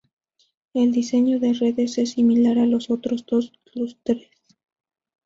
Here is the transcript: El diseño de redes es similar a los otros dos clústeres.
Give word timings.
El 0.73 0.91
diseño 0.91 1.39
de 1.39 1.53
redes 1.53 1.99
es 1.99 2.13
similar 2.13 2.57
a 2.57 2.65
los 2.65 2.89
otros 2.89 3.23
dos 3.27 3.53
clústeres. 3.71 4.31